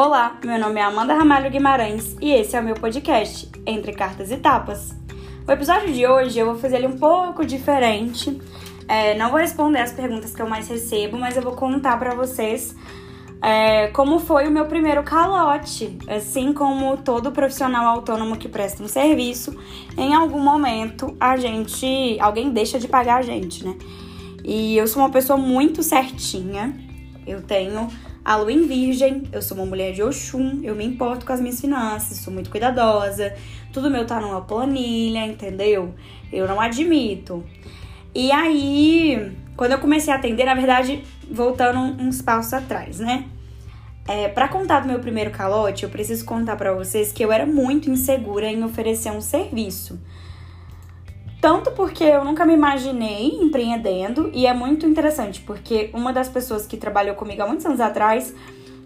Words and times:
Olá, 0.00 0.38
meu 0.44 0.60
nome 0.60 0.78
é 0.78 0.84
Amanda 0.84 1.12
Ramalho 1.12 1.50
Guimarães 1.50 2.16
e 2.20 2.30
esse 2.30 2.54
é 2.54 2.60
o 2.60 2.62
meu 2.62 2.76
podcast, 2.76 3.50
Entre 3.66 3.92
Cartas 3.92 4.30
e 4.30 4.36
Tapas. 4.36 4.94
O 5.44 5.50
episódio 5.50 5.92
de 5.92 6.06
hoje 6.06 6.38
eu 6.38 6.46
vou 6.46 6.54
fazer 6.54 6.76
ele 6.76 6.86
um 6.86 6.96
pouco 6.96 7.44
diferente. 7.44 8.40
É, 8.86 9.18
não 9.18 9.28
vou 9.28 9.40
responder 9.40 9.80
as 9.80 9.90
perguntas 9.90 10.32
que 10.32 10.40
eu 10.40 10.48
mais 10.48 10.68
recebo, 10.68 11.18
mas 11.18 11.36
eu 11.36 11.42
vou 11.42 11.56
contar 11.56 11.98
para 11.98 12.14
vocês 12.14 12.76
é, 13.42 13.88
como 13.88 14.20
foi 14.20 14.46
o 14.46 14.52
meu 14.52 14.66
primeiro 14.66 15.02
calote. 15.02 15.98
Assim 16.06 16.52
como 16.52 16.96
todo 16.98 17.32
profissional 17.32 17.84
autônomo 17.96 18.36
que 18.36 18.48
presta 18.48 18.80
um 18.80 18.86
serviço, 18.86 19.52
em 19.96 20.14
algum 20.14 20.38
momento 20.38 21.16
a 21.18 21.36
gente. 21.36 22.16
alguém 22.20 22.52
deixa 22.52 22.78
de 22.78 22.86
pagar 22.86 23.16
a 23.16 23.22
gente, 23.22 23.64
né? 23.64 23.76
E 24.44 24.76
eu 24.76 24.86
sou 24.86 25.02
uma 25.02 25.10
pessoa 25.10 25.36
muito 25.36 25.82
certinha. 25.82 26.72
Eu 27.26 27.42
tenho 27.42 27.88
a 28.24 28.36
lua 28.36 28.52
em 28.52 28.66
virgem, 28.66 29.24
eu 29.32 29.40
sou 29.40 29.56
uma 29.56 29.66
mulher 29.66 29.92
de 29.92 30.02
Oxum, 30.02 30.60
eu 30.62 30.74
me 30.74 30.84
importo 30.84 31.24
com 31.24 31.32
as 31.32 31.40
minhas 31.40 31.60
finanças, 31.60 32.18
sou 32.18 32.32
muito 32.32 32.50
cuidadosa, 32.50 33.34
tudo 33.72 33.90
meu 33.90 34.06
tá 34.06 34.20
numa 34.20 34.40
planilha, 34.40 35.26
entendeu? 35.26 35.94
Eu 36.32 36.46
não 36.46 36.60
admito. 36.60 37.44
E 38.14 38.30
aí, 38.32 39.32
quando 39.56 39.72
eu 39.72 39.78
comecei 39.78 40.12
a 40.12 40.16
atender, 40.16 40.44
na 40.44 40.54
verdade, 40.54 41.02
voltando 41.30 41.78
uns 41.78 42.20
passos 42.20 42.52
atrás, 42.52 42.98
né? 42.98 43.24
É, 44.06 44.26
para 44.26 44.48
contar 44.48 44.80
do 44.80 44.88
meu 44.88 44.98
primeiro 45.00 45.30
calote, 45.30 45.84
eu 45.84 45.90
preciso 45.90 46.24
contar 46.24 46.56
para 46.56 46.72
vocês 46.72 47.12
que 47.12 47.22
eu 47.22 47.30
era 47.30 47.44
muito 47.44 47.90
insegura 47.90 48.46
em 48.46 48.64
oferecer 48.64 49.10
um 49.10 49.20
serviço. 49.20 50.00
Tanto 51.48 51.70
porque 51.70 52.04
eu 52.04 52.26
nunca 52.26 52.44
me 52.44 52.52
imaginei 52.52 53.28
empreendendo, 53.40 54.30
e 54.34 54.46
é 54.46 54.52
muito 54.52 54.84
interessante, 54.84 55.40
porque 55.40 55.88
uma 55.94 56.12
das 56.12 56.28
pessoas 56.28 56.66
que 56.66 56.76
trabalhou 56.76 57.14
comigo 57.14 57.40
há 57.40 57.46
muitos 57.46 57.64
anos 57.64 57.80
atrás 57.80 58.34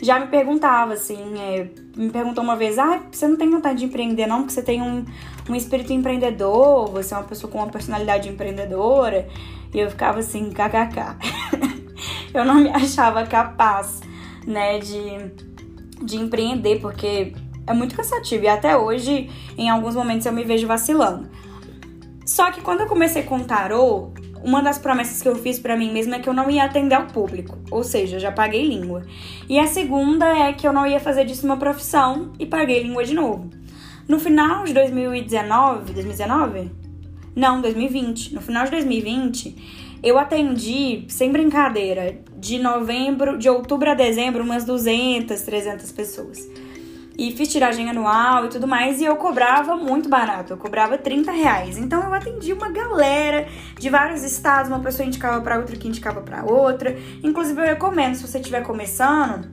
já 0.00 0.20
me 0.20 0.28
perguntava, 0.28 0.92
assim, 0.92 1.18
é, 1.40 1.66
me 1.96 2.08
perguntou 2.10 2.44
uma 2.44 2.54
vez: 2.54 2.78
ah, 2.78 3.02
você 3.10 3.26
não 3.26 3.36
tem 3.36 3.50
vontade 3.50 3.80
de 3.80 3.86
empreender, 3.86 4.28
não? 4.28 4.42
Porque 4.42 4.52
você 4.52 4.62
tem 4.62 4.80
um, 4.80 5.04
um 5.50 5.56
espírito 5.56 5.92
empreendedor, 5.92 6.88
você 6.88 7.12
é 7.12 7.16
uma 7.16 7.24
pessoa 7.24 7.50
com 7.50 7.58
uma 7.58 7.66
personalidade 7.66 8.28
empreendedora. 8.28 9.26
E 9.74 9.80
eu 9.80 9.90
ficava 9.90 10.20
assim, 10.20 10.48
kkk. 10.50 11.16
eu 12.32 12.44
não 12.44 12.60
me 12.60 12.68
achava 12.70 13.26
capaz, 13.26 14.02
né, 14.46 14.78
de, 14.78 15.32
de 16.00 16.16
empreender, 16.16 16.78
porque 16.80 17.34
é 17.66 17.74
muito 17.74 17.96
cansativo. 17.96 18.44
E 18.44 18.48
até 18.48 18.76
hoje, 18.76 19.28
em 19.58 19.68
alguns 19.68 19.96
momentos, 19.96 20.26
eu 20.26 20.32
me 20.32 20.44
vejo 20.44 20.68
vacilando. 20.68 21.42
Só 22.32 22.50
que 22.50 22.62
quando 22.62 22.80
eu 22.80 22.86
comecei 22.86 23.24
com 23.24 23.40
tarô, 23.40 24.08
uma 24.42 24.62
das 24.62 24.78
promessas 24.78 25.20
que 25.20 25.28
eu 25.28 25.34
fiz 25.34 25.58
para 25.58 25.76
mim 25.76 25.92
mesma 25.92 26.16
é 26.16 26.18
que 26.18 26.26
eu 26.26 26.32
não 26.32 26.50
ia 26.50 26.64
atender 26.64 26.94
ao 26.94 27.06
público, 27.06 27.58
ou 27.70 27.84
seja, 27.84 28.18
já 28.18 28.32
paguei 28.32 28.66
língua. 28.66 29.02
E 29.50 29.58
a 29.58 29.66
segunda 29.66 30.26
é 30.26 30.50
que 30.54 30.66
eu 30.66 30.72
não 30.72 30.86
ia 30.86 30.98
fazer 30.98 31.26
disso 31.26 31.44
uma 31.44 31.58
profissão 31.58 32.32
e 32.38 32.46
paguei 32.46 32.84
língua 32.84 33.04
de 33.04 33.12
novo. 33.12 33.50
No 34.08 34.18
final 34.18 34.64
de 34.64 34.72
2019, 34.72 35.92
2019? 35.92 36.70
Não, 37.36 37.60
2020. 37.60 38.34
No 38.34 38.40
final 38.40 38.64
de 38.64 38.70
2020, 38.70 40.00
eu 40.02 40.16
atendi, 40.16 41.04
sem 41.08 41.30
brincadeira, 41.30 42.18
de 42.38 42.58
novembro, 42.58 43.36
de 43.36 43.50
outubro 43.50 43.90
a 43.90 43.94
dezembro, 43.94 44.42
umas 44.42 44.64
200, 44.64 45.38
300 45.38 45.92
pessoas 45.92 46.48
e 47.16 47.32
fiz 47.32 47.48
tiragem 47.48 47.88
anual 47.90 48.46
e 48.46 48.48
tudo 48.48 48.66
mais, 48.66 49.00
e 49.00 49.04
eu 49.04 49.16
cobrava 49.16 49.76
muito 49.76 50.08
barato, 50.08 50.52
eu 50.52 50.56
cobrava 50.56 50.96
30 50.96 51.30
reais. 51.30 51.78
Então 51.78 52.02
eu 52.02 52.14
atendi 52.14 52.52
uma 52.52 52.70
galera 52.70 53.46
de 53.78 53.90
vários 53.90 54.22
estados, 54.22 54.70
uma 54.70 54.80
pessoa 54.80 55.06
indicava 55.06 55.40
para 55.40 55.58
outra 55.58 55.76
que 55.76 55.88
indicava 55.88 56.20
para 56.20 56.44
outra. 56.44 56.96
Inclusive 57.22 57.60
eu 57.60 57.66
recomendo, 57.66 58.14
se 58.14 58.26
você 58.26 58.38
estiver 58.38 58.62
começando, 58.62 59.50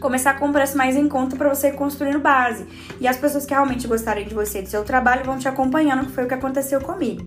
começar 0.00 0.38
com 0.38 0.46
um 0.46 0.52
preço 0.52 0.76
mais 0.76 0.96
em 0.96 1.08
conta 1.08 1.36
para 1.36 1.48
você 1.48 1.70
construir 1.72 2.12
no 2.12 2.20
base. 2.20 2.66
E 3.00 3.06
as 3.06 3.16
pessoas 3.16 3.44
que 3.44 3.52
realmente 3.52 3.86
gostarem 3.86 4.26
de 4.26 4.34
você 4.34 4.60
e 4.60 4.62
do 4.62 4.68
seu 4.68 4.82
trabalho 4.82 5.24
vão 5.24 5.38
te 5.38 5.46
acompanhando, 5.46 6.06
que 6.06 6.12
foi 6.12 6.24
o 6.24 6.28
que 6.28 6.34
aconteceu 6.34 6.80
comigo. 6.80 7.26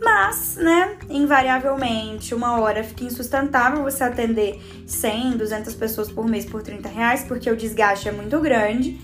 Mas, 0.00 0.56
né, 0.56 0.96
invariavelmente, 1.10 2.34
uma 2.34 2.60
hora 2.60 2.84
fica 2.84 3.04
insustentável 3.04 3.82
você 3.82 4.04
atender 4.04 4.60
100, 4.86 5.36
200 5.36 5.74
pessoas 5.74 6.10
por 6.10 6.26
mês 6.26 6.44
por 6.44 6.62
30 6.62 6.88
reais, 6.88 7.24
porque 7.24 7.50
o 7.50 7.56
desgaste 7.56 8.08
é 8.08 8.12
muito 8.12 8.38
grande. 8.40 8.98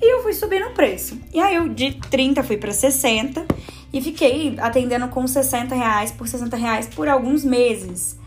E 0.00 0.12
eu 0.12 0.22
fui 0.22 0.34
subindo 0.34 0.66
o 0.66 0.74
preço. 0.74 1.18
E 1.32 1.40
aí 1.40 1.54
eu 1.54 1.68
de 1.68 1.94
30 2.10 2.42
fui 2.42 2.58
para 2.58 2.72
60 2.72 3.46
e 3.92 4.02
fiquei 4.02 4.56
atendendo 4.58 5.08
com 5.08 5.26
60 5.26 5.74
reais 5.74 6.12
por 6.12 6.28
60 6.28 6.56
reais 6.56 6.88
por 6.88 7.08
alguns 7.08 7.42
meses 7.42 8.18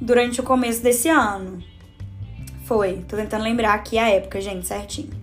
durante 0.00 0.40
o 0.40 0.44
começo 0.44 0.82
desse 0.82 1.08
ano. 1.08 1.62
Foi, 2.64 3.04
tô 3.08 3.16
tentando 3.16 3.44
lembrar 3.44 3.72
aqui 3.72 3.98
a 3.98 4.10
época, 4.10 4.38
gente, 4.40 4.66
certinho. 4.66 5.17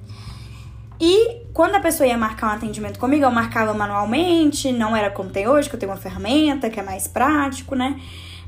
E 0.99 1.41
quando 1.53 1.75
a 1.75 1.79
pessoa 1.79 2.07
ia 2.07 2.17
marcar 2.17 2.47
um 2.47 2.55
atendimento 2.55 2.99
comigo, 2.99 3.23
eu 3.23 3.31
marcava 3.31 3.73
manualmente, 3.73 4.71
não 4.71 4.95
era 4.95 5.09
como 5.09 5.29
tem 5.29 5.47
hoje, 5.47 5.69
que 5.69 5.75
eu 5.75 5.79
tenho 5.79 5.91
uma 5.91 5.97
ferramenta 5.97 6.69
que 6.69 6.79
é 6.79 6.83
mais 6.83 7.07
prático, 7.07 7.75
né? 7.75 7.99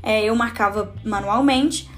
É, 0.02 0.24
eu 0.24 0.34
marcava 0.34 0.94
manualmente 1.04 1.90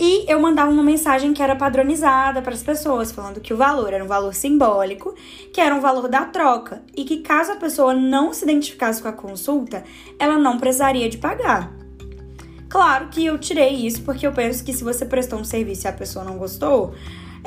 e 0.00 0.30
eu 0.30 0.38
mandava 0.38 0.70
uma 0.70 0.82
mensagem 0.82 1.34
que 1.34 1.42
era 1.42 1.56
padronizada 1.56 2.40
para 2.40 2.54
as 2.54 2.62
pessoas, 2.62 3.10
falando 3.10 3.40
que 3.40 3.52
o 3.52 3.56
valor 3.56 3.92
era 3.92 4.04
um 4.04 4.06
valor 4.06 4.32
simbólico, 4.32 5.12
que 5.52 5.60
era 5.60 5.74
um 5.74 5.80
valor 5.80 6.08
da 6.08 6.24
troca 6.24 6.82
e 6.96 7.04
que 7.04 7.18
caso 7.18 7.52
a 7.52 7.56
pessoa 7.56 7.92
não 7.92 8.32
se 8.32 8.44
identificasse 8.44 9.02
com 9.02 9.08
a 9.08 9.12
consulta, 9.12 9.82
ela 10.16 10.38
não 10.38 10.56
precisaria 10.56 11.08
de 11.08 11.18
pagar. 11.18 11.72
Claro 12.68 13.08
que 13.08 13.26
eu 13.26 13.38
tirei 13.38 13.74
isso 13.74 14.02
porque 14.02 14.24
eu 14.24 14.32
penso 14.32 14.62
que 14.62 14.72
se 14.72 14.84
você 14.84 15.04
prestou 15.04 15.40
um 15.40 15.44
serviço 15.44 15.86
e 15.86 15.88
a 15.88 15.92
pessoa 15.92 16.24
não 16.24 16.38
gostou, 16.38 16.94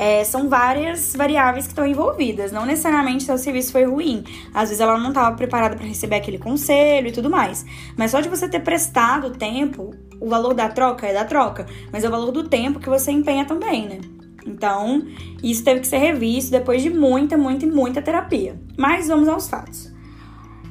é, 0.02 0.24
são 0.24 0.50
várias 0.50 1.16
variáveis 1.16 1.66
que 1.68 1.74
estão 1.74 1.86
envolvidas. 1.86 2.52
Não 2.52 2.66
necessariamente 2.66 3.24
seu 3.24 3.38
serviço 3.38 3.72
foi 3.72 3.84
ruim. 3.84 4.24
Às 4.52 4.70
vezes 4.70 4.80
ela 4.80 4.98
não 4.98 5.10
estava 5.10 5.36
preparada 5.36 5.76
para 5.76 5.86
receber 5.86 6.16
aquele 6.16 6.40
conselho 6.40 7.10
e 7.10 7.12
tudo 7.12 7.30
mais. 7.30 7.64
Mas 7.96 8.10
só 8.10 8.20
de 8.20 8.28
você 8.28 8.50
ter 8.50 8.62
prestado 8.62 9.30
tempo, 9.30 9.94
o 10.20 10.28
valor 10.28 10.56
da 10.56 10.70
troca 10.70 11.06
é 11.06 11.14
da 11.14 11.24
troca, 11.24 11.68
mas 11.94 12.04
é 12.04 12.08
o 12.08 12.12
valor 12.12 12.32
do 12.32 12.50
tempo 12.50 12.80
que 12.80 12.90
você 12.90 13.12
empenha 13.12 13.46
também, 13.46 13.88
né? 13.88 14.00
Então, 14.44 15.06
isso 15.44 15.64
teve 15.64 15.82
que 15.82 15.88
ser 15.88 16.00
revisto 16.00 16.50
depois 16.50 16.82
de 16.82 16.90
muita, 16.90 17.38
muita 17.38 17.66
e 17.66 17.70
muita 17.70 18.02
terapia. 18.02 18.60
Mas 18.76 19.08
vamos 19.08 19.28
aos 19.28 19.48
fatos. 19.48 19.94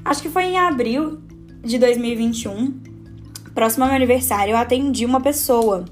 Acho 0.05 0.23
que 0.23 0.29
foi 0.29 0.43
em 0.47 0.59
abril 0.59 1.21
de 1.62 1.79
2021, 1.79 2.81
próximo 3.55 3.85
ao 3.85 3.91
meu 3.91 3.97
aniversário, 3.97 4.55
eu 4.55 4.57
atendi 4.57 5.07
uma 5.07 5.21
pessoa 5.21 5.85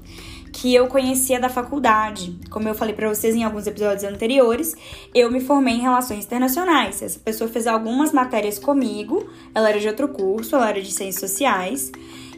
que 0.51 0.73
eu 0.73 0.87
conhecia 0.87 1.39
da 1.39 1.49
faculdade. 1.49 2.39
Como 2.49 2.67
eu 2.67 2.75
falei 2.75 2.93
para 2.93 3.07
vocês 3.07 3.35
em 3.35 3.43
alguns 3.43 3.67
episódios 3.67 4.03
anteriores, 4.03 4.75
eu 5.13 5.31
me 5.31 5.39
formei 5.39 5.75
em 5.75 5.81
relações 5.81 6.25
internacionais. 6.25 7.01
Essa 7.01 7.19
pessoa 7.19 7.49
fez 7.49 7.67
algumas 7.67 8.11
matérias 8.11 8.59
comigo, 8.59 9.29
ela 9.53 9.69
era 9.69 9.79
de 9.79 9.87
outro 9.87 10.07
curso, 10.09 10.55
ela 10.55 10.69
era 10.69 10.81
de 10.81 10.91
ciências 10.91 11.19
sociais. 11.19 11.91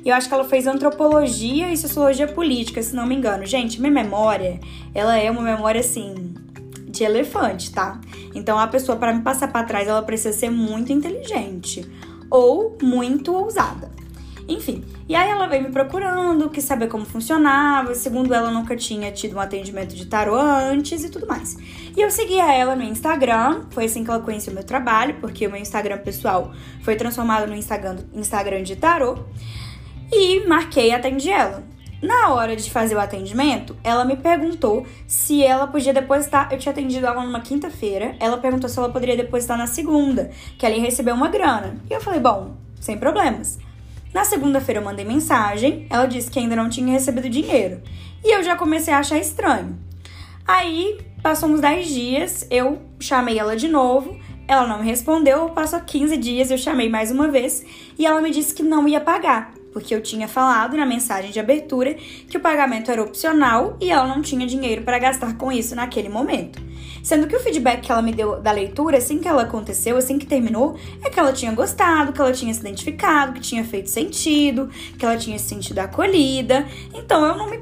E 0.03 0.09
eu 0.09 0.15
acho 0.15 0.27
que 0.27 0.33
ela 0.33 0.43
fez 0.43 0.65
antropologia 0.65 1.71
e 1.71 1.77
sociologia 1.77 2.27
política, 2.27 2.81
se 2.81 2.95
não 2.95 3.05
me 3.05 3.15
engano. 3.15 3.45
Gente, 3.45 3.79
minha 3.79 3.91
memória, 3.91 4.59
ela 4.93 5.17
é 5.17 5.29
uma 5.29 5.41
memória 5.41 5.79
assim 5.79 6.33
de 6.87 7.03
elefante, 7.03 7.71
tá? 7.71 8.01
Então 8.35 8.59
a 8.59 8.67
pessoa 8.67 8.97
para 8.97 9.13
me 9.13 9.21
passar 9.21 9.51
para 9.51 9.65
trás, 9.65 9.87
ela 9.87 10.01
precisa 10.01 10.37
ser 10.37 10.49
muito 10.49 10.91
inteligente 10.91 11.89
ou 12.29 12.77
muito 12.81 13.33
ousada. 13.33 13.90
Enfim, 14.51 14.83
e 15.07 15.15
aí 15.15 15.29
ela 15.29 15.47
veio 15.47 15.63
me 15.63 15.71
procurando, 15.71 16.49
quis 16.49 16.63
saber 16.63 16.87
como 16.87 17.05
funcionava, 17.05 17.95
segundo 17.95 18.33
ela 18.33 18.51
nunca 18.51 18.75
tinha 18.75 19.11
tido 19.11 19.37
um 19.37 19.39
atendimento 19.39 19.95
de 19.95 20.05
tarô 20.05 20.35
antes 20.35 21.03
e 21.03 21.09
tudo 21.09 21.25
mais. 21.25 21.57
E 21.95 22.01
eu 22.01 22.11
seguia 22.11 22.53
ela 22.53 22.75
no 22.75 22.83
Instagram, 22.83 23.63
foi 23.71 23.85
assim 23.85 24.03
que 24.03 24.09
ela 24.09 24.19
conheceu 24.19 24.51
o 24.51 24.55
meu 24.55 24.63
trabalho, 24.63 25.15
porque 25.21 25.47
o 25.47 25.51
meu 25.51 25.59
Instagram 25.59 25.99
pessoal 25.99 26.51
foi 26.81 26.95
transformado 26.95 27.47
no 27.47 27.55
Instagram, 27.55 27.99
Instagram 28.13 28.63
de 28.63 28.75
tarô. 28.75 29.19
E 30.11 30.45
marquei 30.45 30.89
e 30.89 30.91
atendi 30.91 31.29
ela. 31.29 31.63
Na 32.01 32.33
hora 32.33 32.55
de 32.55 32.69
fazer 32.69 32.95
o 32.95 32.99
atendimento, 32.99 33.77
ela 33.83 34.03
me 34.03 34.17
perguntou 34.17 34.85
se 35.07 35.43
ela 35.43 35.67
podia 35.67 35.93
depositar. 35.93 36.49
Eu 36.51 36.57
tinha 36.57 36.71
atendido 36.71 37.05
ela 37.05 37.23
numa 37.23 37.39
quinta-feira. 37.39 38.15
Ela 38.19 38.37
perguntou 38.37 38.67
se 38.67 38.77
ela 38.77 38.89
poderia 38.89 39.15
depositar 39.15 39.57
na 39.57 39.67
segunda, 39.67 40.31
que 40.57 40.65
ela 40.65 40.75
ia 40.75 40.81
receber 40.81 41.13
uma 41.13 41.29
grana. 41.29 41.77
E 41.89 41.93
eu 41.93 42.01
falei, 42.01 42.19
bom, 42.19 42.57
sem 42.79 42.97
problemas. 42.97 43.59
Na 44.13 44.25
segunda-feira 44.25 44.79
eu 44.79 44.85
mandei 44.85 45.05
mensagem, 45.05 45.87
ela 45.89 46.05
disse 46.05 46.29
que 46.29 46.39
ainda 46.39 46.55
não 46.55 46.69
tinha 46.69 46.91
recebido 46.91 47.29
dinheiro. 47.29 47.81
E 48.23 48.35
eu 48.35 48.43
já 48.43 48.55
comecei 48.55 48.93
a 48.93 48.99
achar 48.99 49.17
estranho. 49.17 49.79
Aí, 50.45 50.99
passou 51.23 51.49
uns 51.49 51.61
10 51.61 51.87
dias, 51.87 52.47
eu 52.49 52.81
chamei 52.99 53.39
ela 53.39 53.55
de 53.55 53.67
novo, 53.67 54.19
ela 54.47 54.67
não 54.67 54.79
me 54.79 54.85
respondeu, 54.85 55.49
passou 55.49 55.79
15 55.79 56.17
dias, 56.17 56.51
eu 56.51 56.57
chamei 56.57 56.89
mais 56.89 57.09
uma 57.09 57.29
vez 57.29 57.63
e 57.97 58.05
ela 58.05 58.21
me 58.21 58.31
disse 58.31 58.53
que 58.53 58.63
não 58.63 58.87
ia 58.87 58.99
pagar 58.99 59.53
porque 59.71 59.95
eu 59.95 60.01
tinha 60.01 60.27
falado 60.27 60.77
na 60.77 60.85
mensagem 60.85 61.31
de 61.31 61.39
abertura 61.39 61.93
que 61.93 62.37
o 62.37 62.39
pagamento 62.39 62.91
era 62.91 63.01
opcional 63.01 63.77
e 63.79 63.89
ela 63.89 64.07
não 64.07 64.21
tinha 64.21 64.45
dinheiro 64.45 64.83
para 64.83 64.99
gastar 64.99 65.37
com 65.37 65.51
isso 65.51 65.75
naquele 65.75 66.09
momento. 66.09 66.61
Sendo 67.03 67.27
que 67.27 67.35
o 67.35 67.39
feedback 67.39 67.81
que 67.81 67.91
ela 67.91 68.01
me 68.01 68.13
deu 68.13 68.39
da 68.39 68.51
leitura, 68.51 68.97
assim 68.97 69.19
que 69.19 69.27
ela 69.27 69.43
aconteceu, 69.43 69.97
assim 69.97 70.19
que 70.19 70.25
terminou, 70.25 70.75
é 71.03 71.09
que 71.09 71.19
ela 71.19 71.33
tinha 71.33 71.51
gostado, 71.51 72.13
que 72.13 72.21
ela 72.21 72.31
tinha 72.31 72.53
se 72.53 72.59
identificado, 72.59 73.33
que 73.33 73.39
tinha 73.39 73.63
feito 73.63 73.89
sentido, 73.89 74.69
que 74.97 75.05
ela 75.05 75.17
tinha 75.17 75.37
se 75.39 75.45
sentido 75.45 75.79
acolhida. 75.79 76.65
Então 76.93 77.25
eu 77.25 77.35
não 77.35 77.49
me 77.49 77.57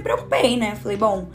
preocupei, 0.00 0.56
né? 0.56 0.76
Falei, 0.76 0.96
bom, 0.96 1.28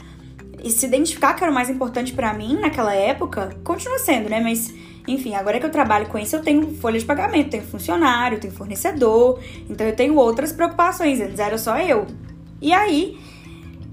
se 0.64 0.86
identificar 0.86 1.34
que 1.34 1.42
era 1.42 1.50
o 1.50 1.54
mais 1.54 1.68
importante 1.68 2.12
para 2.12 2.32
mim 2.32 2.58
naquela 2.60 2.94
época, 2.94 3.56
continua 3.64 3.98
sendo, 3.98 4.28
né? 4.28 4.40
Mas 4.40 4.72
enfim, 5.06 5.34
agora 5.34 5.58
que 5.58 5.64
eu 5.64 5.70
trabalho 5.70 6.06
com 6.06 6.18
isso, 6.18 6.36
eu 6.36 6.42
tenho 6.42 6.74
folha 6.76 6.98
de 6.98 7.04
pagamento, 7.04 7.50
tenho 7.50 7.62
funcionário, 7.62 8.38
tenho 8.38 8.52
fornecedor, 8.52 9.40
então 9.68 9.86
eu 9.86 9.96
tenho 9.96 10.14
outras 10.16 10.52
preocupações. 10.52 11.20
Antes 11.20 11.38
era 11.38 11.56
só 11.56 11.78
eu. 11.78 12.06
E 12.60 12.72
aí 12.72 13.18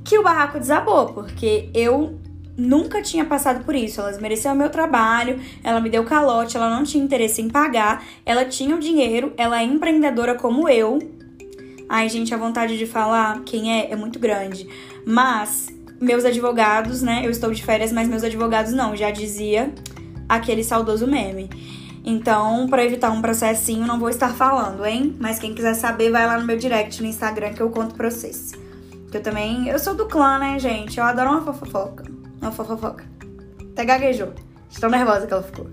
que 0.03 0.19
o 0.19 0.23
barraco 0.23 0.59
desabou, 0.59 1.07
porque 1.13 1.69
eu 1.73 2.19
nunca 2.57 3.01
tinha 3.01 3.25
passado 3.25 3.63
por 3.63 3.75
isso. 3.75 4.01
Ela 4.01 4.17
mereceu 4.19 4.51
o 4.51 4.55
meu 4.55 4.69
trabalho, 4.69 5.39
ela 5.63 5.79
me 5.79 5.89
deu 5.89 6.03
calote, 6.03 6.57
ela 6.57 6.69
não 6.69 6.83
tinha 6.83 7.03
interesse 7.03 7.41
em 7.41 7.49
pagar, 7.49 8.03
ela 8.25 8.45
tinha 8.45 8.75
o 8.75 8.79
dinheiro, 8.79 9.33
ela 9.37 9.59
é 9.59 9.63
empreendedora 9.63 10.35
como 10.35 10.69
eu. 10.69 10.99
Ai, 11.87 12.09
gente, 12.09 12.33
a 12.33 12.37
vontade 12.37 12.77
de 12.77 12.85
falar 12.85 13.41
quem 13.45 13.71
é 13.71 13.91
é 13.91 13.95
muito 13.95 14.17
grande. 14.17 14.67
Mas 15.05 15.67
meus 15.99 16.25
advogados, 16.25 17.01
né? 17.01 17.21
Eu 17.23 17.29
estou 17.29 17.51
de 17.51 17.63
férias, 17.63 17.91
mas 17.91 18.07
meus 18.07 18.23
advogados 18.23 18.73
não, 18.73 18.95
já 18.95 19.11
dizia 19.11 19.73
aquele 20.27 20.63
saudoso 20.63 21.07
meme. 21.07 21.49
Então, 22.03 22.67
para 22.67 22.83
evitar 22.83 23.11
um 23.11 23.21
processinho, 23.21 23.87
não 23.87 23.99
vou 23.99 24.09
estar 24.09 24.29
falando, 24.35 24.85
hein? 24.85 25.15
Mas 25.19 25.39
quem 25.39 25.55
quiser 25.55 25.73
saber, 25.73 26.11
vai 26.11 26.25
lá 26.27 26.37
no 26.37 26.45
meu 26.45 26.57
direct 26.57 27.01
no 27.01 27.07
Instagram 27.07 27.53
que 27.53 27.61
eu 27.61 27.69
conto 27.69 27.95
pra 27.95 28.11
vocês. 28.11 28.51
Que 29.09 29.17
eu 29.17 29.23
também. 29.23 29.67
Eu 29.67 29.79
sou 29.79 29.95
do 29.95 30.05
clã, 30.05 30.37
né, 30.37 30.59
gente? 30.59 30.99
Eu 30.99 31.03
adoro 31.03 31.31
uma 31.31 31.53
fofoca. 31.53 32.14
Uma 32.45 32.51
fofoca. 32.51 33.03
Até 33.71 33.85
gaguejou. 33.85 34.33
Estou 34.69 34.89
nervosa 34.89 35.25
que 35.25 35.33
ela 35.33 35.43
ficou. 35.43 35.67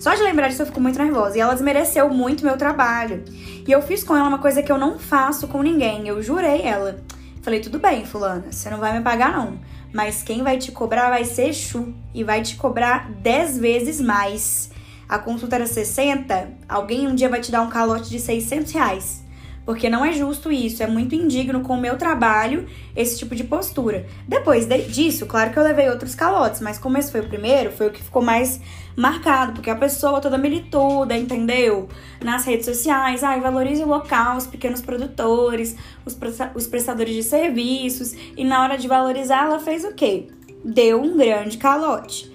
Só 0.00 0.14
de 0.14 0.22
lembrar 0.22 0.48
disso 0.48 0.62
eu 0.62 0.66
fico 0.66 0.80
muito 0.80 0.98
nervosa. 0.98 1.36
E 1.36 1.40
ela 1.40 1.52
desmereceu 1.52 2.08
muito 2.08 2.44
meu 2.44 2.56
trabalho. 2.56 3.24
E 3.66 3.70
eu 3.70 3.82
fiz 3.82 4.02
com 4.02 4.16
ela 4.16 4.28
uma 4.28 4.38
coisa 4.38 4.62
que 4.62 4.72
eu 4.72 4.78
não 4.78 4.98
faço 4.98 5.48
com 5.48 5.62
ninguém. 5.62 6.08
Eu 6.08 6.22
jurei 6.22 6.62
ela. 6.62 6.96
Falei, 7.42 7.60
tudo 7.60 7.78
bem, 7.78 8.04
fulana, 8.04 8.46
você 8.50 8.68
não 8.68 8.78
vai 8.78 8.96
me 8.98 9.02
pagar, 9.02 9.32
não 9.32 9.58
mas 9.92 10.22
quem 10.22 10.42
vai 10.42 10.58
te 10.58 10.72
cobrar 10.72 11.08
vai 11.08 11.24
ser 11.24 11.48
Exu 11.48 11.94
e 12.14 12.22
vai 12.22 12.42
te 12.42 12.56
cobrar 12.56 13.10
10 13.10 13.58
vezes 13.58 14.00
mais. 14.00 14.70
A 15.08 15.18
consulta 15.18 15.56
era 15.56 15.66
60, 15.66 16.50
alguém 16.68 17.08
um 17.08 17.14
dia 17.14 17.28
vai 17.28 17.40
te 17.40 17.50
dar 17.50 17.62
um 17.62 17.70
calote 17.70 18.10
de 18.10 18.20
600 18.20 18.72
reais 18.72 19.27
porque 19.68 19.90
não 19.90 20.02
é 20.02 20.14
justo 20.14 20.50
isso, 20.50 20.82
é 20.82 20.86
muito 20.86 21.14
indigno 21.14 21.60
com 21.60 21.74
o 21.74 21.78
meu 21.78 21.98
trabalho 21.98 22.66
esse 22.96 23.18
tipo 23.18 23.36
de 23.36 23.44
postura. 23.44 24.06
Depois 24.26 24.64
de, 24.64 24.78
disso, 24.84 25.26
claro 25.26 25.52
que 25.52 25.58
eu 25.58 25.62
levei 25.62 25.90
outros 25.90 26.14
calotes, 26.14 26.62
mas 26.62 26.78
como 26.78 26.96
esse 26.96 27.12
foi 27.12 27.20
o 27.20 27.28
primeiro, 27.28 27.70
foi 27.70 27.88
o 27.88 27.90
que 27.90 28.02
ficou 28.02 28.22
mais 28.22 28.58
marcado, 28.96 29.52
porque 29.52 29.68
a 29.68 29.76
pessoa 29.76 30.22
toda 30.22 30.38
milituda, 30.38 31.14
entendeu? 31.14 31.86
Nas 32.24 32.46
redes 32.46 32.64
sociais, 32.64 33.22
ai, 33.22 33.42
valorize 33.42 33.82
o 33.82 33.86
local, 33.86 34.38
os 34.38 34.46
pequenos 34.46 34.80
produtores, 34.80 35.76
os, 36.02 36.16
os 36.54 36.66
prestadores 36.66 37.14
de 37.14 37.22
serviços, 37.22 38.14
e 38.38 38.44
na 38.46 38.62
hora 38.62 38.78
de 38.78 38.88
valorizar, 38.88 39.44
ela 39.44 39.58
fez 39.58 39.84
o 39.84 39.92
quê? 39.92 40.28
Deu 40.64 41.02
um 41.02 41.14
grande 41.14 41.58
calote. 41.58 42.32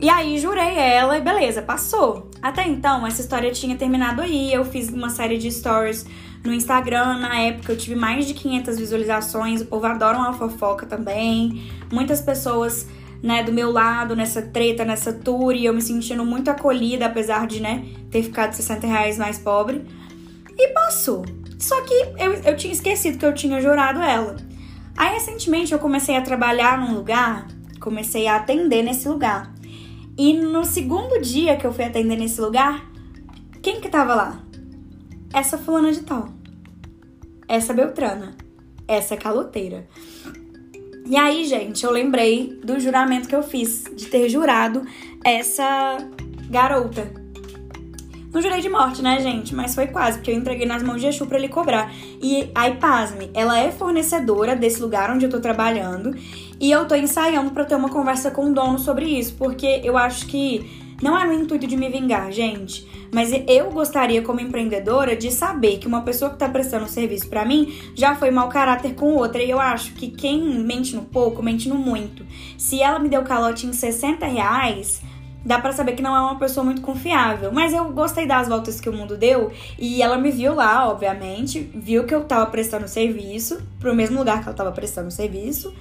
E 0.00 0.08
aí 0.08 0.38
jurei 0.38 0.78
ela 0.78 1.18
e 1.18 1.20
beleza, 1.20 1.60
passou. 1.60 2.29
Até 2.42 2.66
então, 2.66 3.06
essa 3.06 3.20
história 3.20 3.50
tinha 3.52 3.76
terminado 3.76 4.22
aí. 4.22 4.52
Eu 4.52 4.64
fiz 4.64 4.88
uma 4.88 5.10
série 5.10 5.36
de 5.36 5.50
stories 5.50 6.06
no 6.42 6.52
Instagram. 6.52 7.18
Na 7.18 7.38
época, 7.38 7.72
eu 7.72 7.76
tive 7.76 7.94
mais 7.94 8.26
de 8.26 8.34
500 8.34 8.78
visualizações. 8.78 9.60
O 9.60 9.66
povo 9.66 9.86
adora 9.86 10.16
uma 10.16 10.32
fofoca 10.32 10.86
também. 10.86 11.70
Muitas 11.92 12.20
pessoas, 12.20 12.86
né, 13.22 13.42
do 13.42 13.52
meu 13.52 13.70
lado 13.70 14.16
nessa 14.16 14.40
treta, 14.40 14.84
nessa 14.84 15.12
tour. 15.12 15.54
E 15.54 15.66
eu 15.66 15.74
me 15.74 15.82
sentindo 15.82 16.24
muito 16.24 16.50
acolhida, 16.50 17.06
apesar 17.06 17.46
de, 17.46 17.60
né, 17.60 17.84
ter 18.10 18.22
ficado 18.22 18.54
60 18.54 18.86
reais 18.86 19.18
mais 19.18 19.38
pobre. 19.38 19.84
E 20.56 20.68
passou. 20.68 21.24
Só 21.58 21.78
que 21.82 21.94
eu, 22.18 22.32
eu 22.32 22.56
tinha 22.56 22.72
esquecido 22.72 23.18
que 23.18 23.26
eu 23.26 23.34
tinha 23.34 23.60
jurado 23.60 24.00
ela. 24.00 24.36
Aí, 24.96 25.12
recentemente, 25.12 25.72
eu 25.72 25.78
comecei 25.78 26.16
a 26.16 26.22
trabalhar 26.22 26.78
num 26.78 26.94
lugar, 26.94 27.46
comecei 27.78 28.26
a 28.26 28.36
atender 28.36 28.82
nesse 28.82 29.08
lugar. 29.08 29.49
E 30.22 30.34
no 30.34 30.66
segundo 30.66 31.18
dia 31.18 31.56
que 31.56 31.66
eu 31.66 31.72
fui 31.72 31.82
atender 31.82 32.14
nesse 32.14 32.38
lugar, 32.42 32.86
quem 33.62 33.80
que 33.80 33.88
tava 33.88 34.14
lá? 34.14 34.44
Essa 35.32 35.56
fulana 35.56 35.90
de 35.90 36.02
tal. 36.02 36.28
Essa 37.48 37.72
Beltrana. 37.72 38.36
Essa 38.86 39.16
caloteira. 39.16 39.88
E 41.06 41.16
aí, 41.16 41.46
gente, 41.46 41.86
eu 41.86 41.90
lembrei 41.90 42.60
do 42.62 42.78
juramento 42.78 43.30
que 43.30 43.34
eu 43.34 43.42
fiz, 43.42 43.84
de 43.96 44.08
ter 44.08 44.28
jurado 44.28 44.82
essa 45.24 45.96
garota. 46.50 47.19
Não 48.32 48.40
jurei 48.40 48.60
de 48.60 48.68
morte, 48.68 49.02
né, 49.02 49.20
gente? 49.20 49.54
Mas 49.54 49.74
foi 49.74 49.88
quase, 49.88 50.18
porque 50.18 50.30
eu 50.30 50.36
entreguei 50.36 50.64
nas 50.64 50.82
mãos 50.82 51.00
de 51.00 51.08
Exu 51.08 51.26
pra 51.26 51.36
ele 51.36 51.48
cobrar. 51.48 51.92
E 52.22 52.48
aí, 52.54 52.76
pasme, 52.76 53.28
ela 53.34 53.58
é 53.58 53.72
fornecedora 53.72 54.54
desse 54.54 54.80
lugar 54.80 55.10
onde 55.10 55.26
eu 55.26 55.30
tô 55.30 55.40
trabalhando. 55.40 56.14
E 56.60 56.70
eu 56.70 56.86
tô 56.86 56.94
ensaiando 56.94 57.50
para 57.50 57.64
ter 57.64 57.74
uma 57.74 57.88
conversa 57.88 58.30
com 58.30 58.50
o 58.50 58.54
dono 58.54 58.78
sobre 58.78 59.06
isso, 59.06 59.34
porque 59.34 59.80
eu 59.82 59.96
acho 59.96 60.26
que 60.26 60.70
não 61.02 61.18
é 61.18 61.26
no 61.26 61.32
intuito 61.32 61.66
de 61.66 61.76
me 61.76 61.88
vingar, 61.88 62.30
gente. 62.30 62.86
Mas 63.12 63.32
eu 63.48 63.70
gostaria, 63.70 64.22
como 64.22 64.40
empreendedora, 64.40 65.16
de 65.16 65.32
saber 65.32 65.78
que 65.78 65.88
uma 65.88 66.02
pessoa 66.02 66.30
que 66.30 66.38
tá 66.38 66.48
prestando 66.48 66.86
serviço 66.88 67.28
para 67.28 67.44
mim 67.44 67.74
já 67.94 68.14
foi 68.14 68.30
mau 68.30 68.48
caráter 68.48 68.94
com 68.94 69.14
outra. 69.14 69.42
E 69.42 69.50
eu 69.50 69.58
acho 69.58 69.94
que 69.94 70.08
quem 70.08 70.62
mente 70.62 70.94
no 70.94 71.02
pouco, 71.02 71.42
mente 71.42 71.68
no 71.68 71.74
muito. 71.74 72.24
Se 72.56 72.80
ela 72.80 72.98
me 72.98 73.08
deu 73.08 73.22
calote 73.22 73.66
em 73.66 73.72
60 73.72 74.24
reais, 74.26 75.02
dá 75.44 75.58
para 75.58 75.72
saber 75.72 75.92
que 75.92 76.02
não 76.02 76.14
é 76.14 76.20
uma 76.20 76.38
pessoa 76.38 76.64
muito 76.64 76.80
confiável. 76.82 77.50
Mas 77.52 77.72
eu 77.72 77.92
gostei 77.92 78.26
das 78.26 78.48
voltas 78.48 78.80
que 78.80 78.88
o 78.88 78.92
mundo 78.92 79.16
deu 79.16 79.52
e 79.78 80.02
ela 80.02 80.18
me 80.18 80.30
viu 80.30 80.54
lá, 80.54 80.88
obviamente, 80.88 81.60
viu 81.74 82.04
que 82.04 82.14
eu 82.14 82.24
tava 82.24 82.46
prestando 82.46 82.86
serviço 82.88 83.62
pro 83.78 83.94
mesmo 83.94 84.18
lugar 84.18 84.40
que 84.40 84.48
ela 84.48 84.56
tava 84.56 84.72
prestando 84.72 85.10
serviço. 85.10 85.74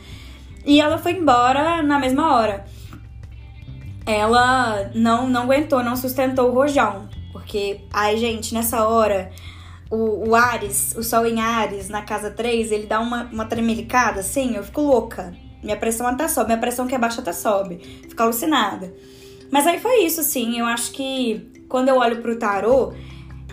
E 0.66 0.80
ela 0.80 0.98
foi 0.98 1.14
embora 1.14 1.82
na 1.82 2.00
mesma 2.00 2.36
hora. 2.36 2.66
Ela 4.06 4.92
não, 4.96 5.30
não 5.30 5.44
aguentou, 5.44 5.84
não 5.84 5.96
sustentou 5.96 6.50
o 6.50 6.54
rojão. 6.54 7.08
Porque, 7.32 7.82
ai, 7.94 8.18
gente, 8.18 8.54
nessa 8.54 8.88
hora, 8.88 9.32
o, 9.90 10.30
o 10.30 10.36
Ares, 10.36 10.96
o 10.98 11.04
Sol 11.04 11.26
em 11.26 11.40
Ares, 11.40 11.90
na 11.90 12.02
casa 12.02 12.30
3, 12.32 12.72
ele 12.72 12.88
dá 12.88 13.00
uma, 13.00 13.24
uma 13.26 13.46
tremelicada 13.46 14.20
assim, 14.20 14.56
eu 14.56 14.64
fico 14.64 14.82
louca. 14.82 15.34
Minha 15.62 15.78
pressão 15.78 16.08
até 16.08 16.28
sobe, 16.28 16.48
minha 16.48 16.60
pressão 16.60 16.88
que 16.88 16.96
é 16.96 16.98
baixa 16.98 17.22
até 17.22 17.34
sobe. 17.34 17.78
Fico 18.08 18.22
alucinada. 18.24 18.94
Mas 19.52 19.66
aí 19.66 19.80
foi 19.80 20.04
isso, 20.04 20.24
sim. 20.24 20.60
Eu 20.60 20.66
acho 20.66 20.92
que 20.92 21.50
quando 21.68 21.90
eu 21.90 21.98
olho 21.98 22.22
pro 22.22 22.38
tarô, 22.38 22.94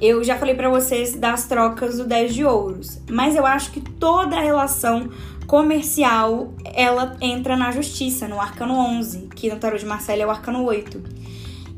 eu 0.00 0.22
já 0.22 0.36
falei 0.36 0.54
para 0.54 0.68
vocês 0.68 1.14
das 1.14 1.46
trocas 1.46 1.98
do 1.98 2.04
10 2.04 2.34
de 2.34 2.44
ouros. 2.44 3.00
Mas 3.10 3.34
eu 3.34 3.46
acho 3.46 3.70
que 3.72 3.80
toda 3.80 4.40
relação 4.40 5.10
comercial, 5.46 6.52
ela 6.74 7.16
entra 7.20 7.56
na 7.56 7.70
justiça, 7.70 8.26
no 8.26 8.40
arcano 8.40 8.74
11, 8.74 9.28
que 9.34 9.48
no 9.48 9.56
tarot 9.56 9.78
de 9.78 9.86
Marcelo 9.86 10.22
é 10.22 10.26
o 10.26 10.30
arcano 10.30 10.64
8. 10.64 11.26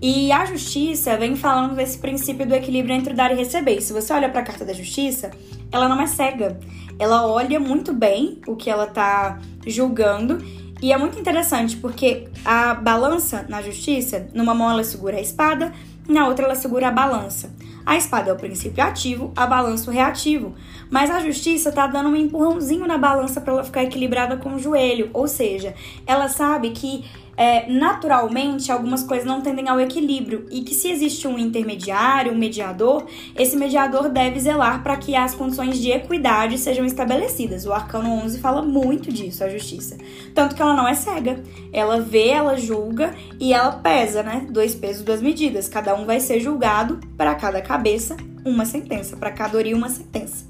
E 0.01 0.31
a 0.31 0.45
justiça 0.45 1.17
vem 1.17 1.35
falando 1.35 1.75
desse 1.75 1.99
princípio 1.99 2.47
do 2.47 2.55
equilíbrio 2.55 2.95
entre 2.95 3.13
dar 3.13 3.33
e 3.33 3.35
receber. 3.35 3.81
Se 3.81 3.93
você 3.93 4.13
olha 4.13 4.29
para 4.29 4.41
a 4.41 4.45
carta 4.45 4.65
da 4.65 4.73
justiça, 4.73 5.31
ela 5.73 5.89
não 5.89 6.01
é 6.01 6.07
cega. 6.07 6.59
Ela 6.99 7.27
olha 7.27 7.59
muito 7.59 7.93
bem 7.93 8.41
o 8.47 8.55
que 8.55 8.71
ela 8.71 8.87
tá 8.87 9.41
julgando. 9.67 10.39
E 10.81 10.93
é 10.93 10.97
muito 10.97 11.19
interessante 11.19 11.77
porque 11.77 12.29
a 12.45 12.75
balança 12.75 13.45
na 13.49 13.61
justiça, 13.61 14.29
numa 14.33 14.55
mão 14.55 14.71
ela 14.71 14.85
segura 14.85 15.17
a 15.17 15.21
espada, 15.21 15.73
na 16.09 16.27
outra 16.27 16.45
ela 16.45 16.55
segura 16.55 16.89
a 16.89 16.91
balança. 16.91 17.51
A 17.85 17.97
espada 17.97 18.31
é 18.31 18.33
o 18.33 18.37
princípio 18.37 18.85
ativo, 18.85 19.33
a 19.35 19.47
balança 19.47 19.91
o 19.91 19.95
reativo. 19.95 20.55
Mas 20.91 21.11
a 21.11 21.21
justiça 21.21 21.73
tá 21.73 21.87
dando 21.87 22.11
um 22.11 22.17
empurrãozinho 22.17 22.87
na 22.87 22.99
balança 22.99 23.41
para 23.41 23.53
ela 23.53 23.65
ficar 23.65 23.83
equilibrada 23.83 24.37
com 24.37 24.55
o 24.55 24.59
joelho. 24.59 25.11
Ou 25.15 25.27
seja, 25.27 25.75
ela 26.07 26.29
sabe 26.29 26.71
que 26.71 27.05
é, 27.39 27.71
naturalmente 27.71 28.73
algumas 28.73 29.05
coisas 29.05 29.25
não 29.25 29.41
tendem 29.41 29.69
ao 29.69 29.81
equilíbrio 29.81 30.47
e 30.51 30.63
que 30.63 30.75
se 30.75 30.91
existe 30.91 31.29
um 31.29 31.39
intermediário, 31.39 32.33
um 32.33 32.37
mediador, 32.37 33.07
esse 33.37 33.57
mediador 33.57 34.09
deve 34.09 34.41
zelar 34.41 34.83
para 34.83 34.97
que 34.97 35.15
as 35.15 35.37
condições 35.37 35.79
de 35.79 35.93
equidade 35.93 36.59
sejam 36.59 36.85
estabelecidas. 36.85 37.65
O 37.65 37.73
Arcano 37.73 38.11
11 38.25 38.41
fala 38.41 38.61
muito 38.61 39.13
disso, 39.13 39.45
a 39.45 39.49
justiça. 39.49 39.97
Tanto 40.35 40.57
que 40.57 40.61
ela 40.61 40.75
não 40.75 40.89
é 40.89 40.95
cega. 40.95 41.41
Ela 41.73 42.01
vê, 42.01 42.27
ela 42.27 42.57
julga 42.57 43.15
e 43.39 43.53
ela 43.55 43.71
pesa, 43.71 44.25
né? 44.25 44.45
Dois 44.51 44.75
pesos, 44.75 45.05
duas 45.05 45.23
medidas. 45.23 45.69
Cada 45.69 45.95
um 45.95 46.05
vai 46.05 46.19
ser 46.19 46.41
julgado 46.41 46.99
para 47.17 47.37
cada 47.37 47.63
cabeça 47.63 48.17
uma 48.45 48.65
sentença, 48.65 49.17
para 49.17 49.31
cada 49.31 49.57
ori 49.57 49.75
uma 49.75 49.89
sentença. 49.89 50.45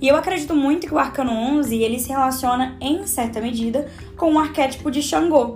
E 0.00 0.08
eu 0.08 0.16
acredito 0.16 0.54
muito 0.54 0.88
que 0.88 0.94
o 0.94 0.98
Arcano 0.98 1.30
11 1.30 1.76
ele 1.76 2.00
se 2.00 2.08
relaciona 2.08 2.76
em 2.80 3.06
certa 3.06 3.40
medida 3.40 3.88
com 4.16 4.32
o 4.32 4.38
arquétipo 4.38 4.90
de 4.90 5.02
Xangô, 5.02 5.54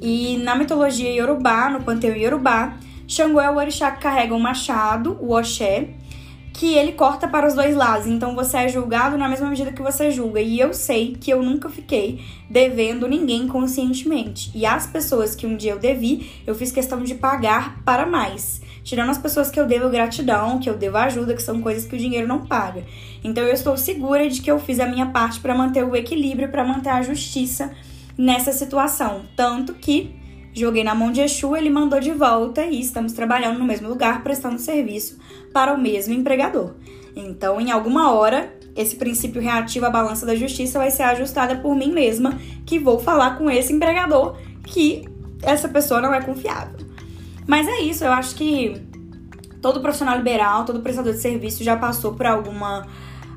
e 0.00 0.36
na 0.38 0.54
mitologia 0.54 1.10
iorubá, 1.10 1.68
no 1.70 1.82
panteão 1.82 2.14
iorubá, 2.14 2.76
Xangô 3.06 3.40
é 3.40 3.50
o 3.50 3.56
orixá 3.56 3.90
que 3.90 4.02
carrega 4.02 4.34
um 4.34 4.38
machado, 4.38 5.16
o 5.20 5.34
Oxé, 5.34 5.88
que 6.52 6.74
ele 6.74 6.92
corta 6.92 7.26
para 7.26 7.46
os 7.46 7.54
dois 7.54 7.74
lados. 7.74 8.06
Então 8.06 8.34
você 8.34 8.58
é 8.58 8.68
julgado 8.68 9.16
na 9.16 9.28
mesma 9.28 9.48
medida 9.48 9.72
que 9.72 9.80
você 9.80 10.10
julga. 10.10 10.40
E 10.40 10.58
eu 10.58 10.74
sei 10.74 11.16
que 11.18 11.30
eu 11.30 11.42
nunca 11.42 11.68
fiquei 11.68 12.20
devendo 12.50 13.08
ninguém 13.08 13.46
conscientemente. 13.46 14.50
E 14.54 14.66
as 14.66 14.86
pessoas 14.86 15.34
que 15.34 15.46
um 15.46 15.56
dia 15.56 15.72
eu 15.72 15.78
devi, 15.78 16.42
eu 16.46 16.54
fiz 16.54 16.70
questão 16.70 17.02
de 17.02 17.14
pagar 17.14 17.80
para 17.84 18.04
mais. 18.04 18.60
Tirando 18.82 19.10
as 19.10 19.18
pessoas 19.18 19.50
que 19.50 19.60
eu 19.60 19.66
devo 19.66 19.88
gratidão, 19.88 20.58
que 20.58 20.68
eu 20.68 20.76
devo 20.76 20.96
ajuda, 20.96 21.34
que 21.34 21.42
são 21.42 21.62
coisas 21.62 21.84
que 21.84 21.94
o 21.94 21.98
dinheiro 21.98 22.26
não 22.26 22.44
paga. 22.44 22.84
Então 23.22 23.44
eu 23.44 23.54
estou 23.54 23.76
segura 23.76 24.28
de 24.28 24.42
que 24.42 24.50
eu 24.50 24.58
fiz 24.58 24.80
a 24.80 24.86
minha 24.86 25.06
parte 25.06 25.40
para 25.40 25.54
manter 25.54 25.84
o 25.84 25.94
equilíbrio, 25.94 26.50
para 26.50 26.64
manter 26.64 26.90
a 26.90 27.02
justiça 27.02 27.70
nessa 28.18 28.52
situação. 28.52 29.22
Tanto 29.36 29.74
que 29.74 30.14
joguei 30.52 30.82
na 30.82 30.94
mão 30.94 31.12
de 31.12 31.20
Exu, 31.20 31.56
ele 31.56 31.70
mandou 31.70 32.00
de 32.00 32.10
volta 32.10 32.64
e 32.64 32.80
estamos 32.80 33.12
trabalhando 33.12 33.58
no 33.58 33.64
mesmo 33.64 33.88
lugar, 33.88 34.22
prestando 34.24 34.58
serviço 34.58 35.18
para 35.52 35.72
o 35.72 35.80
mesmo 35.80 36.12
empregador. 36.12 36.74
Então, 37.14 37.60
em 37.60 37.70
alguma 37.70 38.12
hora, 38.12 38.52
esse 38.76 38.96
princípio 38.96 39.40
reativo 39.40 39.86
à 39.86 39.90
balança 39.90 40.26
da 40.26 40.34
justiça 40.34 40.78
vai 40.78 40.90
ser 40.90 41.04
ajustada 41.04 41.56
por 41.56 41.74
mim 41.74 41.92
mesma, 41.92 42.38
que 42.66 42.78
vou 42.78 42.98
falar 42.98 43.38
com 43.38 43.50
esse 43.50 43.72
empregador 43.72 44.36
que 44.64 45.04
essa 45.42 45.68
pessoa 45.68 46.00
não 46.00 46.12
é 46.12 46.20
confiável. 46.20 46.76
Mas 47.46 47.66
é 47.66 47.80
isso, 47.80 48.04
eu 48.04 48.12
acho 48.12 48.34
que 48.34 48.80
todo 49.60 49.80
profissional 49.80 50.16
liberal, 50.16 50.64
todo 50.64 50.80
prestador 50.80 51.12
de 51.12 51.18
serviço 51.18 51.64
já 51.64 51.76
passou 51.76 52.14
por 52.14 52.26
alguma 52.26 52.86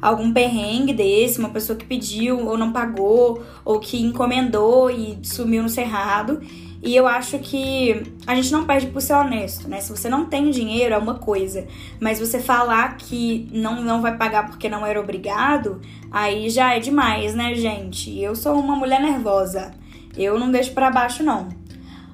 algum 0.02 0.34
perrengue 0.34 0.94
desse, 0.94 1.40
uma 1.40 1.50
pessoa 1.50 1.78
que 1.78 1.86
pediu 1.86 2.48
ou 2.48 2.58
não 2.58 2.72
pagou, 2.72 3.44
ou 3.64 3.80
que 3.80 4.02
encomendou 4.02 4.90
e 4.90 5.20
sumiu 5.24 5.62
no 5.62 5.70
cerrado. 5.70 6.42
E 6.84 6.96
eu 6.96 7.08
acho 7.08 7.38
que 7.38 8.02
a 8.26 8.34
gente 8.34 8.52
não 8.52 8.66
perde 8.66 8.88
por 8.88 9.02
ser 9.02 9.14
honesto, 9.14 9.68
né? 9.68 9.80
Se 9.80 9.92
você 9.92 10.10
não 10.10 10.26
tem 10.26 10.50
dinheiro 10.50 10.96
é 10.96 10.98
uma 10.98 11.14
coisa, 11.14 11.68
mas 12.00 12.20
você 12.20 12.40
falar 12.40 12.98
que 12.98 13.48
não, 13.52 13.84
não 13.84 14.02
vai 14.02 14.18
pagar 14.18 14.48
porque 14.48 14.68
não 14.68 14.84
era 14.84 15.00
obrigado, 15.00 15.80
aí 16.10 16.50
já 16.50 16.74
é 16.74 16.80
demais, 16.80 17.36
né, 17.36 17.54
gente? 17.54 18.20
Eu 18.20 18.36
sou 18.36 18.60
uma 18.60 18.76
mulher 18.76 19.00
nervosa. 19.00 19.72
Eu 20.18 20.40
não 20.40 20.52
deixo 20.52 20.74
para 20.74 20.90
baixo, 20.90 21.24
não. 21.24 21.50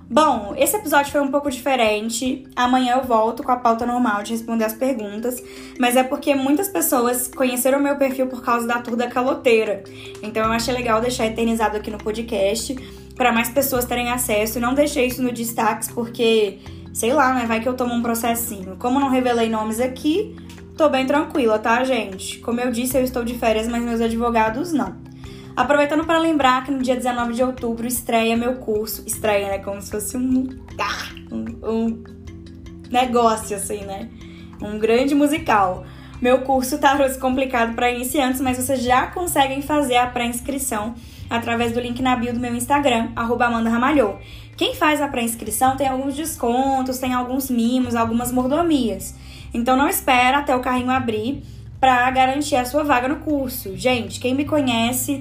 Bom, 0.10 0.54
esse 0.58 0.74
episódio 0.78 1.12
foi 1.12 1.20
um 1.20 1.30
pouco 1.30 1.52
diferente. 1.52 2.48
Amanhã 2.56 2.96
eu 2.96 3.04
volto 3.04 3.44
com 3.44 3.52
a 3.52 3.58
pauta 3.58 3.86
normal 3.86 4.24
de 4.24 4.32
responder 4.32 4.64
as 4.64 4.72
perguntas, 4.72 5.44
mas 5.78 5.98
é 5.98 6.04
porque 6.04 6.34
muitas 6.34 6.70
pessoas 6.70 7.28
conheceram 7.28 7.82
meu 7.82 7.98
perfil 7.98 8.28
por 8.28 8.42
causa 8.42 8.66
da 8.66 8.80
tour 8.80 8.96
da 8.96 9.10
caloteira. 9.10 9.84
Então 10.24 10.46
eu 10.46 10.52
achei 10.54 10.74
legal 10.74 11.02
deixar 11.02 11.26
eternizado 11.26 11.76
aqui 11.76 11.92
no 11.92 11.98
podcast 11.98 12.74
para 13.18 13.34
mais 13.34 13.50
pessoas 13.50 13.84
terem 13.84 14.10
acesso. 14.10 14.62
Não 14.62 14.74
deixei 14.74 15.08
isso 15.08 15.22
no 15.22 15.30
destaques 15.30 15.90
porque, 15.90 16.60
sei 16.94 17.12
lá, 17.12 17.34
né, 17.34 17.46
vai 17.46 17.60
que 17.60 17.68
eu 17.68 17.74
tomo 17.74 17.94
um 17.94 18.02
processinho. 18.02 18.78
Como 18.78 19.02
não 19.02 19.10
revelei 19.10 19.50
nomes 19.50 19.82
aqui, 19.82 20.38
tô 20.78 20.88
bem 20.88 21.06
tranquila, 21.06 21.60
tá, 21.60 21.84
gente? 21.84 22.40
Como 22.40 22.62
eu 22.62 22.72
disse, 22.72 22.98
eu 22.98 23.04
estou 23.04 23.26
de 23.26 23.38
férias, 23.38 23.68
mas 23.68 23.84
meus 23.84 24.00
advogados 24.00 24.72
não. 24.72 25.07
Aproveitando 25.58 26.06
para 26.06 26.20
lembrar 26.20 26.64
que 26.64 26.70
no 26.70 26.84
dia 26.84 26.96
19 26.96 27.34
de 27.34 27.42
outubro 27.42 27.88
estreia 27.88 28.38
meu 28.38 28.58
curso. 28.58 29.04
Estreia, 29.08 29.48
né? 29.48 29.58
Como 29.58 29.82
se 29.82 29.90
fosse 29.90 30.16
um, 30.16 30.48
um, 31.32 31.68
um 31.68 32.04
negócio, 32.92 33.58
assim, 33.58 33.84
né? 33.84 34.08
Um 34.62 34.78
grande 34.78 35.16
musical. 35.16 35.84
Meu 36.22 36.42
curso 36.42 36.78
tá 36.78 36.96
complicado 37.20 37.74
para 37.74 37.90
iniciantes, 37.90 38.40
mas 38.40 38.58
vocês 38.58 38.84
já 38.84 39.08
conseguem 39.08 39.64
fazer 39.64 39.98
a 39.98 40.06
pré-inscrição 40.06 40.94
através 41.28 41.72
do 41.72 41.80
link 41.80 42.04
na 42.04 42.16
bio 42.16 42.34
do 42.34 42.40
meu 42.40 42.56
Instagram, 42.56 43.10
Amanda 43.16 43.68
Ramalhou. 43.68 44.20
Quem 44.56 44.76
faz 44.76 45.02
a 45.02 45.08
pré-inscrição 45.08 45.76
tem 45.76 45.88
alguns 45.88 46.16
descontos, 46.16 47.00
tem 47.00 47.16
alguns 47.16 47.50
mimos, 47.50 47.96
algumas 47.96 48.32
mordomias. 48.32 49.16
Então 49.52 49.76
não 49.76 49.90
espera 49.90 50.38
até 50.38 50.56
o 50.56 50.60
carrinho 50.60 50.92
abrir 50.92 51.44
para 51.80 52.10
garantir 52.12 52.56
a 52.56 52.66
sua 52.66 52.84
vaga 52.84 53.08
no 53.08 53.18
curso. 53.18 53.76
Gente, 53.76 54.20
quem 54.20 54.36
me 54.36 54.46
conhece 54.46 55.20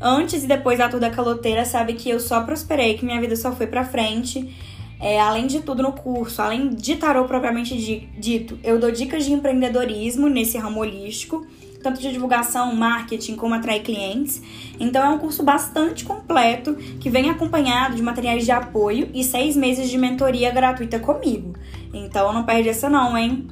antes 0.00 0.44
e 0.44 0.46
depois 0.46 0.78
da 0.78 0.88
toda 0.88 1.10
caloteira 1.10 1.64
sabe 1.64 1.94
que 1.94 2.08
eu 2.08 2.20
só 2.20 2.42
prosperei, 2.42 2.96
que 2.96 3.04
minha 3.04 3.20
vida 3.20 3.36
só 3.36 3.52
foi 3.52 3.66
pra 3.66 3.84
frente. 3.84 4.54
É, 4.98 5.20
além 5.20 5.46
de 5.46 5.60
tudo 5.60 5.82
no 5.82 5.92
curso, 5.92 6.40
além 6.40 6.70
de 6.70 6.96
tarô 6.96 7.24
propriamente 7.24 7.76
dito, 8.18 8.58
eu 8.64 8.78
dou 8.78 8.90
dicas 8.90 9.26
de 9.26 9.32
empreendedorismo 9.32 10.28
nesse 10.28 10.56
ramo 10.56 10.80
holístico, 10.80 11.46
tanto 11.82 12.00
de 12.00 12.10
divulgação, 12.10 12.74
marketing, 12.74 13.36
como 13.36 13.54
atrair 13.54 13.82
clientes. 13.82 14.42
Então 14.80 15.04
é 15.04 15.08
um 15.10 15.18
curso 15.18 15.42
bastante 15.42 16.04
completo 16.04 16.74
que 16.98 17.10
vem 17.10 17.28
acompanhado 17.28 17.94
de 17.94 18.02
materiais 18.02 18.44
de 18.44 18.50
apoio 18.50 19.10
e 19.12 19.22
seis 19.22 19.54
meses 19.54 19.90
de 19.90 19.98
mentoria 19.98 20.50
gratuita 20.50 20.98
comigo. 20.98 21.54
Então 21.92 22.32
não 22.32 22.44
perde 22.44 22.70
essa 22.70 22.88
não, 22.88 23.16
hein? 23.16 23.46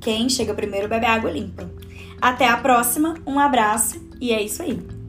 Quem 0.00 0.28
chega 0.28 0.52
primeiro 0.52 0.88
bebe 0.88 1.06
água 1.06 1.30
limpa. 1.30 1.70
Até 2.20 2.46
a 2.46 2.56
próxima, 2.56 3.14
um 3.26 3.38
abraço 3.38 4.00
e 4.20 4.30
é 4.30 4.42
isso 4.42 4.62
aí. 4.62 5.01